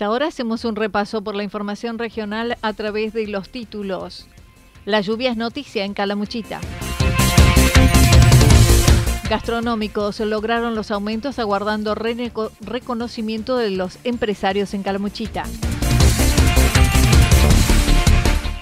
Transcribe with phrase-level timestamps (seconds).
[0.00, 4.26] Ahora hacemos un repaso por la información regional a través de los títulos.
[4.84, 6.60] La lluvia es noticia en Calamuchita.
[9.30, 15.44] Gastronómicos lograron los aumentos aguardando reconocimiento de los empresarios en Calamuchita.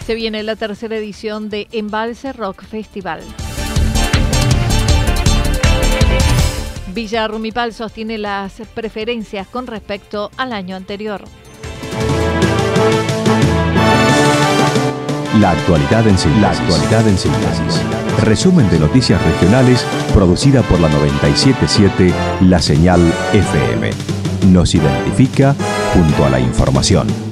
[0.04, 3.22] Se viene la tercera edición de Embalse Rock Festival.
[6.96, 11.22] Villa Rumipal sostiene las preferencias con respecto al año anterior.
[15.38, 16.40] La actualidad en síntesis.
[16.40, 17.82] La actualidad en síntesis.
[18.24, 19.84] Resumen de noticias regionales
[20.14, 22.14] producida por la 977
[22.48, 23.02] La Señal
[23.34, 23.90] FM.
[24.50, 25.54] Nos identifica
[25.92, 27.25] junto a la información.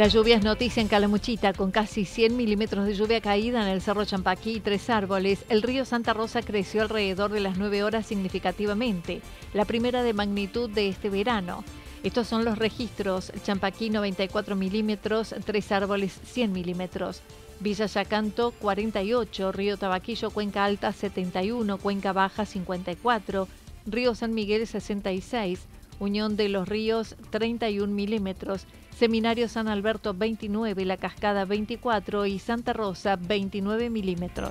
[0.00, 3.82] La lluvia es noticia en Calamuchita, con casi 100 milímetros de lluvia caída en el
[3.82, 5.44] Cerro Champaquí y tres árboles.
[5.50, 9.20] El río Santa Rosa creció alrededor de las 9 horas significativamente,
[9.52, 11.64] la primera de magnitud de este verano.
[12.02, 13.30] Estos son los registros.
[13.44, 17.20] Champaquí 94 milímetros, tres árboles 100 milímetros.
[17.60, 23.48] Villa Yacanto 48, Río Tabaquillo, Cuenca Alta 71, Cuenca Baja 54,
[23.84, 25.60] Río San Miguel 66,
[25.98, 28.64] Unión de los Ríos 31 milímetros.
[29.00, 34.50] Seminario San Alberto 29, La Cascada 24 y Santa Rosa 29 milímetros.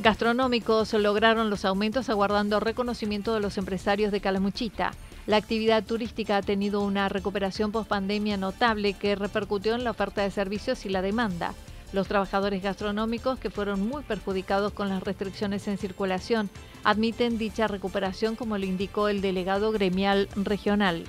[0.00, 4.90] Gastronómicos lograron los aumentos aguardando reconocimiento de los empresarios de Calamuchita.
[5.28, 10.22] La actividad turística ha tenido una recuperación post pandemia notable que repercutió en la oferta
[10.22, 11.54] de servicios y la demanda.
[11.92, 16.48] Los trabajadores gastronómicos, que fueron muy perjudicados con las restricciones en circulación,
[16.84, 21.04] admiten dicha recuperación, como lo indicó el delegado gremial regional.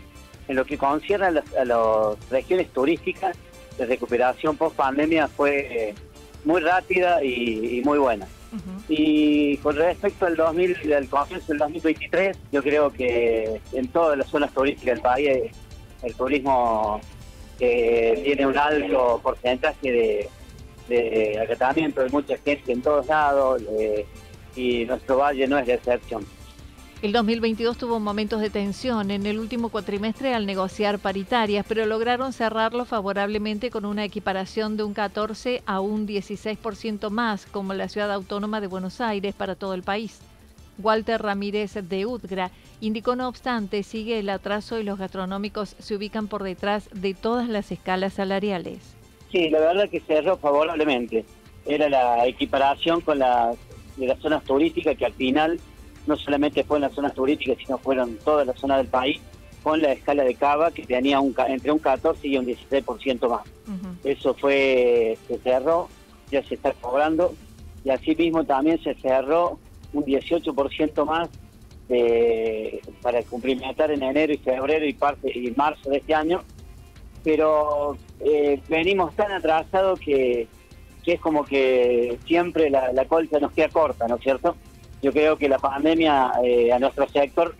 [0.47, 3.37] En lo que concierne a las, regiones turísticas,
[3.77, 5.95] la recuperación post pandemia fue eh,
[6.45, 8.27] muy rápida y, muy buena.
[8.89, 14.27] Y con respecto al 2000, al comienzo del 2023, yo creo que en todas las
[14.27, 15.29] zonas turísticas del país
[16.03, 16.99] el turismo
[17.59, 20.29] eh, tiene un alto porcentaje de,
[20.87, 23.61] de acatamiento de mucha gente en todos lados
[24.55, 26.25] y nuestro valle no es la excepción.
[27.01, 32.31] El 2022 tuvo momentos de tensión en el último cuatrimestre al negociar paritarias, pero lograron
[32.31, 38.11] cerrarlo favorablemente con una equiparación de un 14 a un 16% más, como la ciudad
[38.11, 40.19] autónoma de Buenos Aires para todo el país.
[40.77, 42.51] Walter Ramírez de Udgra
[42.81, 47.49] indicó, no obstante, sigue el atraso y los gastronómicos se ubican por detrás de todas
[47.49, 49.00] las escalas salariales.
[49.31, 51.25] Sí, la verdad que cerró favorablemente.
[51.65, 53.55] Era la equiparación con las,
[53.97, 55.59] de las zonas turísticas que al final
[56.07, 59.21] no solamente fue en las zonas turísticas, sino fueron todas las zonas del país,
[59.63, 63.43] con la escala de Cava que tenía un, entre un 14 y un 16% más.
[64.03, 65.87] Eso fue, se cerró,
[66.31, 67.33] ya se está cobrando,
[67.83, 69.59] y asimismo también se cerró
[69.93, 71.29] un 18% más
[71.87, 76.41] de, para cumplimentar en enero y febrero y parte y marzo de este año
[77.23, 80.47] pero eh, venimos tan atrasados que,
[81.05, 84.55] es como que siempre la, la colcha nos queda corta, ¿no es cierto?
[85.01, 86.31] Yo creo que la pandemia
[86.73, 87.55] a nuestro sector,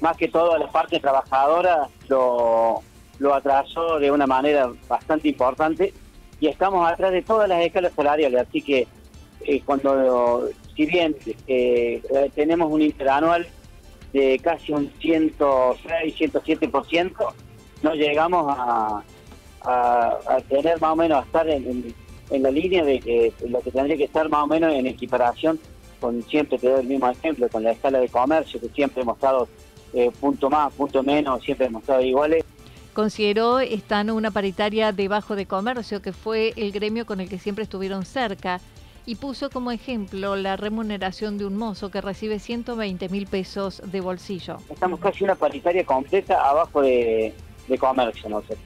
[0.00, 2.82] más que todo a la parte trabajadora, lo,
[3.18, 5.92] lo atrasó de una manera bastante importante
[6.40, 8.88] y estamos atrás de todas las escalas salariales, así que
[9.64, 11.14] cuando, si bien
[12.34, 13.46] tenemos un interanual
[14.12, 17.12] de casi un 106, 107%,
[17.82, 19.02] no llegamos a,
[19.66, 21.94] a, tener más o menos, a estar en,
[22.30, 25.60] la línea de que lo que tendría que estar más o menos en equiparación
[26.00, 29.16] con, siempre te doy el mismo ejemplo, con la escala de comercio, que siempre hemos
[29.16, 29.48] estado
[29.94, 32.44] eh, punto más, punto menos, siempre hemos estado iguales.
[32.92, 37.62] Consideró están una paritaria debajo de comercio, que fue el gremio con el que siempre
[37.62, 38.60] estuvieron cerca
[39.04, 44.00] y puso como ejemplo la remuneración de un mozo que recibe 120 mil pesos de
[44.00, 44.56] bolsillo.
[44.68, 47.32] Estamos casi una paritaria completa abajo de,
[47.78, 48.56] comercio, no sé.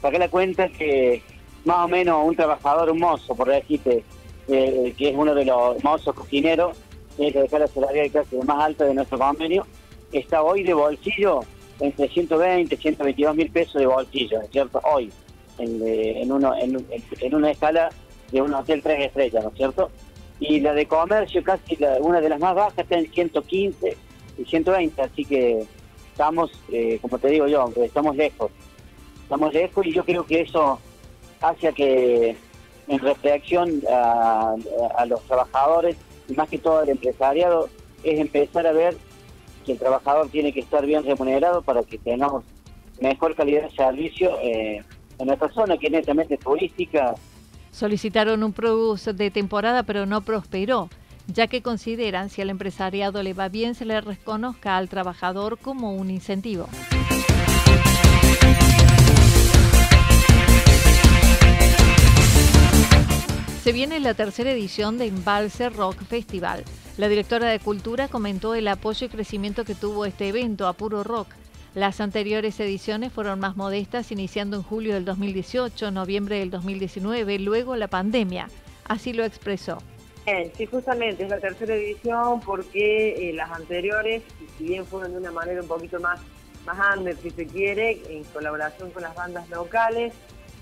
[0.00, 1.22] Saqué la cuenta que
[1.64, 4.04] más o menos un trabajador, un mozo, por decirte,
[4.48, 6.76] eh, que es uno de los mozos cocineros,
[7.16, 9.66] tiene que dejar la salarial casi más alta de nuestro convenio,
[10.12, 11.40] está hoy de bolsillo
[11.80, 14.80] entre 120 122 mil pesos de bolsillo, cierto?
[14.84, 15.10] Hoy,
[15.58, 17.90] en, eh, en, uno, en una escala
[18.30, 19.90] de un hotel tres estrellas, ¿no es cierto?
[20.40, 23.96] Y la de comercio, casi una de las más bajas, está en 115
[24.38, 25.64] y 120, así que
[26.16, 28.50] estamos, eh, como te digo yo, estamos lejos.
[29.22, 30.78] Estamos lejos y yo creo que eso
[31.42, 32.34] hace que
[32.88, 34.54] en reflexión a,
[34.96, 37.68] a los trabajadores y más que todo al empresariado
[38.02, 38.96] es empezar a ver
[39.66, 42.44] que el trabajador tiene que estar bien remunerado para que tengamos
[42.98, 44.82] mejor calidad de servicio eh,
[45.18, 47.14] en nuestra zona que es turística
[47.72, 50.88] Solicitaron un plus de temporada pero no prosperó,
[51.26, 55.94] ya que consideran si al empresariado le va bien se le reconozca al trabajador como
[55.94, 56.68] un incentivo.
[63.62, 66.64] Se viene la tercera edición de Embalse Rock Festival.
[66.98, 71.02] La directora de Cultura comentó el apoyo y crecimiento que tuvo este evento a puro
[71.02, 71.28] rock
[71.76, 77.76] las anteriores ediciones fueron más modestas, iniciando en julio del 2018, noviembre del 2019, luego
[77.76, 78.48] la pandemia.
[78.88, 79.76] Así lo expresó.
[80.56, 84.22] Sí, justamente es la tercera edición porque eh, las anteriores,
[84.58, 86.20] si bien fueron de una manera un poquito más,
[86.64, 90.12] más under, si se quiere, en colaboración con las bandas locales,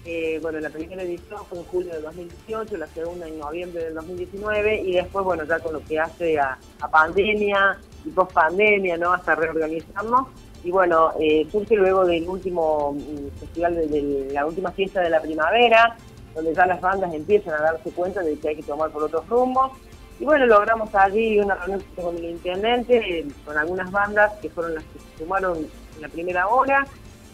[0.06, 3.94] eh, bueno, la primera edición fue en julio del 2018, la segunda en noviembre del
[3.94, 6.58] 2019 y después, bueno, ya con lo que hace a,
[6.90, 9.14] pandemia y post pandemia, ¿no?
[9.14, 10.28] Hasta reorganizarnos
[10.62, 15.22] y bueno, eh, surge luego del último mm, festival, de, la última fiesta de la
[15.22, 15.96] primavera,
[16.34, 19.26] donde ya las bandas empiezan a darse cuenta de que hay que tomar por otros
[19.28, 19.72] rumbos.
[20.19, 24.84] Y bueno, logramos allí una reunión con el intendente, con algunas bandas que fueron las
[24.84, 26.86] que se sumaron en la primera hora,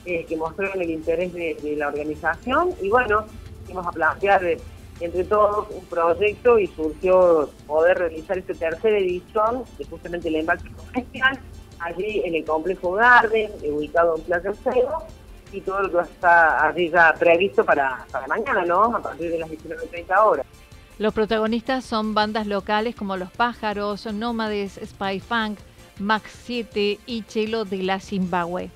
[0.05, 2.75] eh, que mostraron el interés de, la organización.
[2.81, 3.25] Y bueno,
[3.67, 4.59] fuimos a plantear eh,
[5.01, 10.71] entre todos un proyecto y surgió poder realizar esta tercera edición de justamente el embarque
[10.71, 11.39] profesional
[11.81, 15.03] allí en el complejo Garden, ubicado en Plaza Cero,
[15.53, 18.97] y todo lo que está allí ya previsto para, para mañana, ¿no?
[18.97, 20.47] A partir de las 19.30 horas.
[20.99, 25.59] Los protagonistas son bandas locales como Los Pájaros, Nómades, Spy Funk,
[25.99, 28.71] Max 7 y Chelo de la Zimbabue.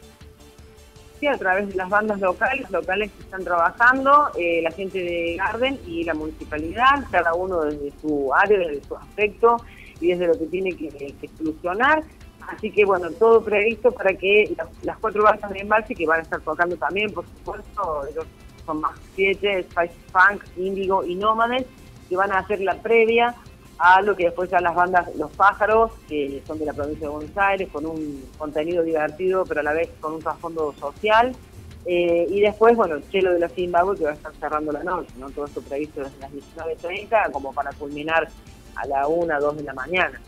[1.20, 5.36] Sí, a través de las bandas locales, locales que están trabajando, eh, la gente de
[5.36, 9.56] Garden y la municipalidad, cada uno desde su área, desde su aspecto
[10.00, 12.02] y desde lo que tiene que, que solucionar.
[12.48, 16.22] Así que bueno, todo previsto para que las, cuatro bandas de embalse que van a
[16.22, 18.26] estar tocando también, por supuesto, ellos
[18.64, 21.66] son más siete, Spice Funk, Índigo y Nómades,
[22.08, 23.34] que van a hacer la previa
[23.78, 27.12] a lo que después ya las bandas Los Pájaros, que son de la provincia de
[27.14, 31.34] Buenos Aires, con un contenido divertido, pero a la vez con un trasfondo social.
[31.86, 35.10] Eh, y después, bueno, Chelo de la Zimbabue, que va a estar cerrando la noche,
[35.18, 35.28] ¿no?
[35.30, 38.28] Todo esto previsto desde las 19.30, como para culminar
[38.76, 40.20] a la 1, 2 de la mañana.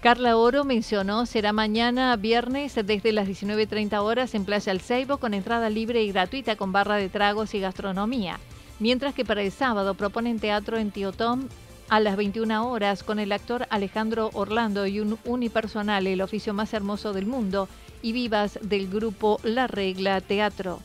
[0.00, 5.34] Carla Oro mencionó será mañana viernes desde las 19.30 horas en Playa El Ceibo con
[5.34, 8.38] entrada libre y gratuita con barra de tragos y gastronomía.
[8.78, 11.48] Mientras que para el sábado proponen teatro en Tom
[11.88, 16.72] a las 21 horas con el actor Alejandro Orlando y un unipersonal, el oficio más
[16.74, 17.68] hermoso del mundo,
[18.00, 20.78] y vivas del grupo La Regla Teatro.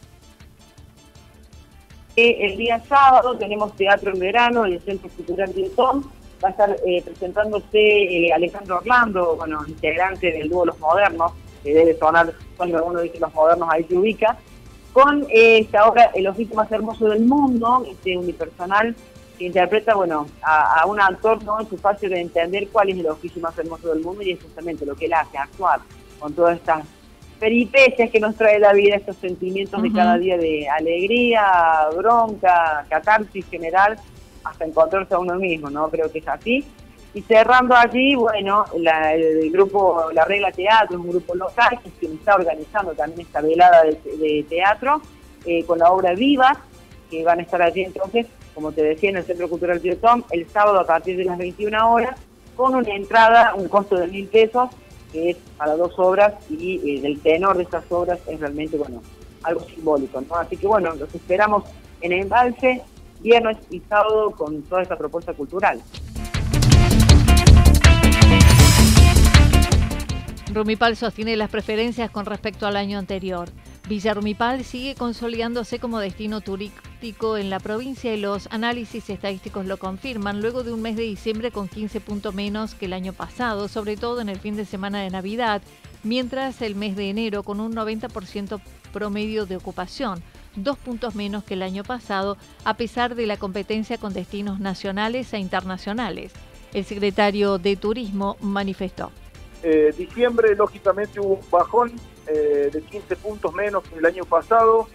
[2.16, 6.04] Eh, el día sábado tenemos teatro en verano en el Centro Cultural Tom
[6.44, 11.32] va a estar eh, presentándose eh, Alejandro Orlando, bueno, integrante del dúo Los Modernos,
[11.64, 14.38] que debe sonar cuando uno dice Los Modernos ahí se ubica,
[14.92, 18.96] con eh, esta obra El oficio más hermoso del mundo, este unipersonal
[19.38, 21.60] que interpreta, bueno, a, un actor ¿no?
[21.60, 24.44] en su fácil de entender cuál es el oficio más hermoso del mundo y es
[24.44, 25.80] justamente lo que él hace, actuar
[26.20, 26.86] con todas estas
[27.40, 33.46] peripecias que nos trae la vida, estos sentimientos de cada día de alegría, bronca, catarsis
[33.50, 33.98] general,
[34.44, 35.90] hasta encontrarse a uno mismo, ¿no?
[35.90, 36.66] Creo que es así.
[37.14, 42.94] Y cerrando allí, bueno, el grupo La Regla Teatro, un grupo local que está organizando
[42.94, 45.00] también esta velada de, teatro,
[45.46, 46.58] eh, con la obra Viva,
[47.12, 50.24] que van a estar allí entonces, como te decía, en el Centro Cultural Tío Tom,
[50.32, 52.20] el sábado a partir de las 21 horas,
[52.56, 54.70] con una entrada, un costo de mil pesos,
[55.12, 59.04] que es para dos obras, y eh, el tenor de estas obras es realmente, bueno,
[59.44, 60.36] algo simbólico, ¿no?
[60.36, 61.64] Así que bueno, los esperamos
[62.02, 62.82] en Embalse,
[63.24, 65.82] viernes y sábado con toda esta propuesta cultural.
[70.54, 73.50] Rumipal sostiene las preferencias con respecto al año anterior.
[73.90, 79.78] Villa Rumipal sigue consolidándose como destino turístico en la provincia y los análisis estadísticos lo
[79.78, 83.68] confirman luego de un mes de diciembre con 15 puntos menos que el año pasado,
[83.68, 85.62] sobre todo en el fin de semana de Navidad,
[86.04, 88.62] mientras el mes de enero con un 90%
[88.94, 90.24] promedio de ocupación,
[90.56, 95.34] dos puntos menos que el año pasado, a pesar de la competencia con destinos nacionales
[95.34, 96.32] e internacionales.
[96.74, 99.12] El secretario de Turismo manifestó.
[99.62, 101.94] Eh, diciembre, lógicamente, hubo un bajón
[102.28, 104.88] eh, de 15 puntos menos que el año pasado.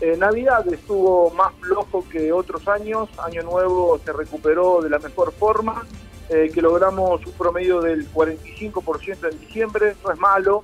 [0.00, 3.08] Eh, Navidad estuvo más flojo que otros años.
[3.18, 5.86] Año Nuevo se recuperó de la mejor forma,
[6.28, 9.94] que logramos un promedio del 45% en diciembre.
[10.02, 10.62] No es malo,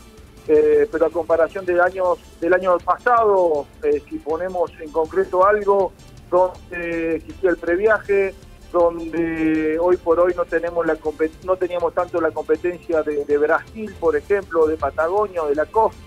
[0.90, 3.66] pero a comparación del año, del año pasado,
[4.08, 5.92] si ponemos en concreto algo,
[6.30, 8.34] donde existía el previaje,
[8.72, 10.96] donde hoy por hoy no tenemos la
[11.44, 15.98] no teníamos tanto la competencia de, Brasil, por ejemplo, de Patagonia, de la costa.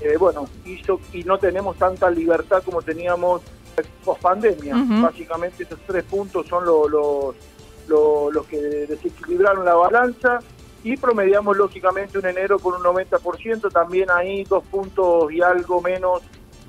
[0.00, 3.42] Eh, bueno, hizo, y no tenemos tanta libertad como teníamos
[4.04, 4.74] post pandemia.
[5.00, 7.34] Básicamente esos tres puntos son los,
[7.88, 10.40] los, que desequilibraron la balanza
[10.84, 16.22] y promediamos lógicamente un enero con un 90%, también ahí dos puntos y algo menos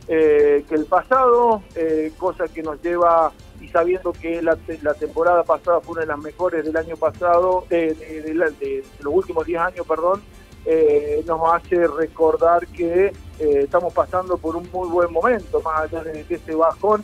[0.08, 4.56] eh, que el pasado, eh, cosa que nos lleva y sabiendo que la,
[4.94, 9.88] temporada pasada fue una de las mejores del año pasado, de, los últimos 10 años,
[9.88, 10.22] perdón,
[10.66, 16.04] eh, nos hace recordar que eh, estamos pasando por un muy buen momento, más allá
[16.04, 17.04] de, este bajón.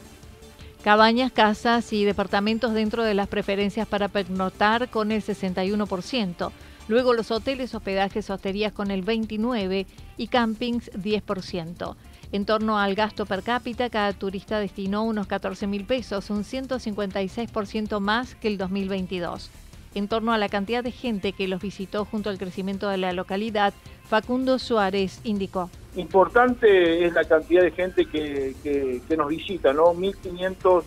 [0.84, 6.52] Cabañas, casas y departamentos dentro de las preferencias para pernoctar con el 61%.
[6.90, 9.86] Luego los hoteles, hospedajes, hosterías con el 29%
[10.18, 11.96] y campings 10%.
[12.32, 18.00] En torno al gasto per cápita, cada turista destinó unos 14 mil pesos, un 156%
[18.00, 19.52] más que el 2022.
[19.94, 23.14] En torno a la cantidad de gente que los visitó junto al crecimiento de la
[23.14, 23.72] localidad,
[24.06, 25.70] Facundo Suárez indicó.
[25.96, 29.94] Importante es la cantidad de gente que, nos visita, ¿no?
[29.94, 30.84] 1.500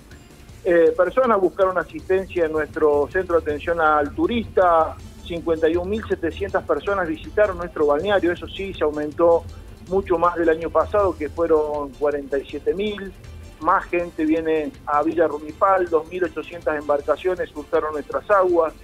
[0.64, 4.97] eh, personas buscaron asistencia en nuestro centro de atención al turista,
[5.40, 9.44] 51.700 personas visitaron nuestro balneario, eso sí, se aumentó
[9.88, 13.12] mucho más del año pasado, que fueron 47 mil.
[13.60, 18.74] Más gente viene a Villa Rumipal, 2.800 embarcaciones surcaron nuestras aguas,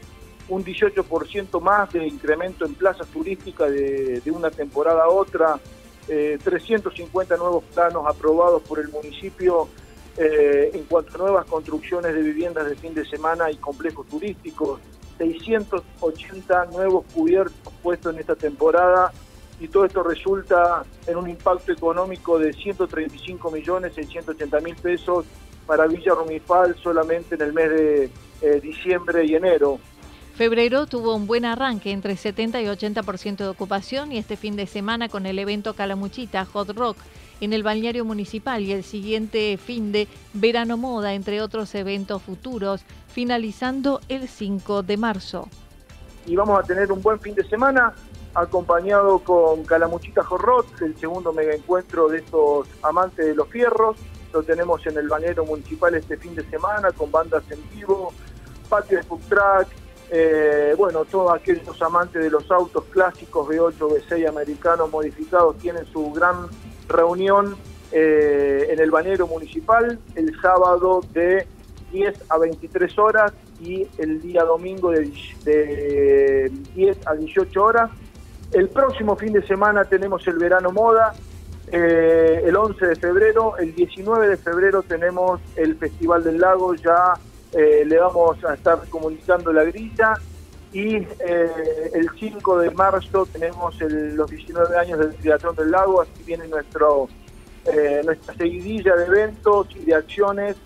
[0.48, 5.58] un 18% más de incremento en plazas turísticas de, una temporada a otra,
[6.06, 9.68] 350 eh, nuevos planos aprobados por el municipio
[10.16, 14.80] eh, en cuanto a nuevas construcciones de viviendas de fin de semana y complejos turísticos,
[15.18, 19.12] 680 nuevos cubiertos puestos en esta temporada
[19.60, 25.26] y todo esto resulta en un impacto económico de 135 millones 680 mil pesos
[25.66, 28.10] para Villa Rumifal solamente en el mes de
[28.40, 29.78] eh, diciembre y enero.
[30.34, 34.68] Febrero tuvo un buen arranque entre 70 y 80% de ocupación y este fin de
[34.68, 36.96] semana con el evento Calamuchita Hot Rock
[37.40, 42.82] en el balneario municipal y el siguiente fin de Verano Moda, entre otros eventos futuros,
[43.08, 45.48] finalizando el 5 de marzo.
[46.26, 47.94] Y vamos a tener un buen fin de semana
[48.34, 53.96] acompañado con Calamuchita Jorrot, el segundo mega encuentro de estos amantes de los fierros.
[54.32, 58.12] Lo tenemos en el bañero municipal este fin de semana con bandas en vivo,
[58.68, 59.68] patio de food track,
[60.10, 66.10] eh, bueno, todos aquellos amantes de los autos clásicos V8, V6 americanos modificados tienen su
[66.12, 66.48] gran
[66.88, 67.56] reunión
[67.92, 71.46] eh, en el bañero municipal el sábado de
[71.92, 75.10] 10 a 23 horas y el día domingo de,
[75.44, 77.90] de 10 a 18 horas.
[78.52, 81.14] El próximo fin de semana tenemos el verano moda,
[81.70, 87.12] eh, el 11 de febrero, el 19 de febrero tenemos el Festival del Lago, ya
[87.52, 90.14] eh, le vamos a estar comunicando la grilla
[90.72, 96.22] y eh, el 5 de marzo tenemos los 19 años del Triatlón del Lago, así
[96.26, 97.08] viene nuestro,
[98.04, 100.56] nuestra seguidilla de eventos y de acciones.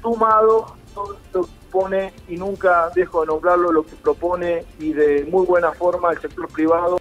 [0.00, 5.26] Sumado todo lo que pone y nunca dejo de nombrarlo lo que propone y de
[5.30, 6.98] muy buena forma el sector privado.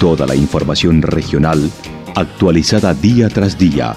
[0.00, 1.70] Toda la información regional
[2.14, 3.96] actualizada día tras día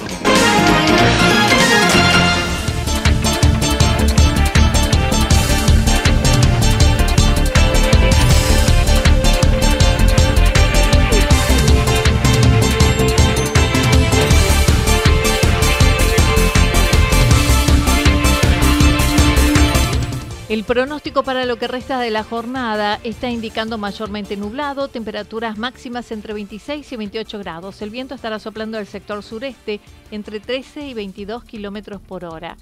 [20.71, 26.33] Pronóstico para lo que resta de la jornada está indicando mayormente nublado, temperaturas máximas entre
[26.33, 27.81] 26 y 28 grados.
[27.81, 32.55] El viento estará soplando del sector sureste entre 13 y 22 kilómetros por hora.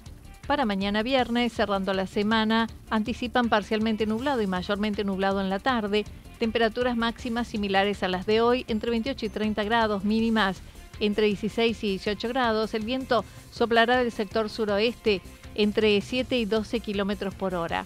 [0.48, 6.04] Para mañana viernes, cerrando la semana, anticipan parcialmente nublado y mayormente nublado en la tarde.
[6.40, 10.64] Temperaturas máximas similares a las de hoy, entre 28 y 30 grados, mínimas
[11.00, 12.74] entre 16 y 18 grados.
[12.74, 15.22] El viento soplará del sector suroeste
[15.54, 17.86] entre 7 y 12 kilómetros por hora.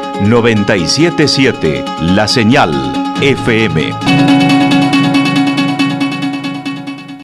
[0.23, 2.71] 977 La Señal
[3.21, 4.70] FM.